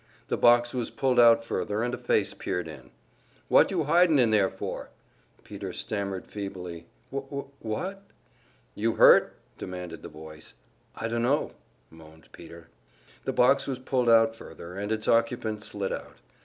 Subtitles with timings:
[0.29, 2.89] The box was pulled out further, and a face peered in.
[3.49, 4.89] "What you hidin' in there for?"
[5.43, 8.01] Peter stammered feebly: "Wh wh what?"
[8.73, 10.55] "You hurt?" demanded the voice.
[10.95, 11.51] "I dunno,"
[11.91, 12.69] moaned Peter.
[13.25, 16.15] The box was pulled out further, and its occupant slid out.